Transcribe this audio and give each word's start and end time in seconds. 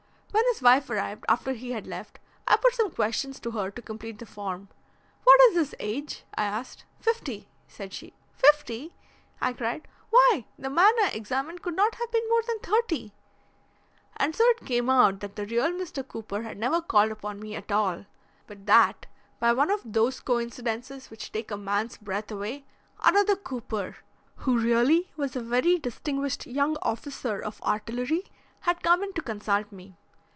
When 0.33 0.45
his 0.53 0.61
wife 0.61 0.89
arrived, 0.89 1.25
after 1.27 1.51
he 1.53 1.71
had 1.71 1.85
left, 1.87 2.17
I 2.47 2.55
put 2.55 2.73
some 2.75 2.91
questions 2.91 3.37
to 3.41 3.51
her 3.51 3.69
to 3.71 3.81
complete 3.81 4.17
the 4.19 4.25
form. 4.25 4.69
'What 5.23 5.41
is 5.41 5.55
his 5.55 5.75
age?' 5.79 6.23
I 6.35 6.43
asked. 6.43 6.85
'Fifty,' 6.99 7.49
said 7.67 7.91
she. 7.91 8.13
'Fifty!' 8.33 8.95
I 9.41 9.51
cried. 9.53 9.87
'Why, 10.09 10.45
the 10.57 10.69
man 10.69 10.93
I 11.03 11.11
examined 11.13 11.61
could 11.61 11.75
not 11.75 11.95
have 11.95 12.11
been 12.11 12.27
more 12.29 12.43
than 12.43 12.59
thirty! 12.59 13.13
And 14.15 14.33
so 14.35 14.43
it 14.45 14.65
came 14.65 14.89
out 14.89 15.19
that 15.19 15.35
the 15.35 15.45
real 15.45 15.69
Mr. 15.71 16.05
Cooper 16.07 16.43
had 16.43 16.57
never 16.57 16.81
called 16.81 17.11
upon 17.11 17.39
me 17.39 17.53
at 17.55 17.71
all, 17.71 18.05
but 18.47 18.65
that 18.67 19.07
by 19.39 19.51
one 19.51 19.69
of 19.71 19.81
those 19.93 20.21
coincidences 20.21 21.09
which 21.09 21.31
take 21.33 21.51
a 21.51 21.57
man's 21.57 21.97
breath 21.97 22.31
away 22.31 22.63
another 23.03 23.35
Cooper, 23.35 23.97
who 24.37 24.57
really 24.57 25.11
was 25.17 25.35
a 25.35 25.41
very 25.41 25.77
distinguished 25.79 26.45
young 26.47 26.77
officer 26.81 27.39
of 27.41 27.61
artillery, 27.63 28.23
had 28.61 28.81
come 28.83 29.03
in 29.03 29.13
to 29.13 29.21
consult 29.21 29.71
me. 29.73 29.97